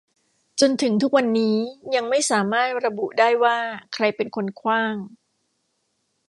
[0.59, 1.57] จนถึงทุกวันนี้
[1.95, 3.57] ยังไม่สามารถระบุได้ว่า
[3.93, 4.95] ใครเป็นคนขว้าง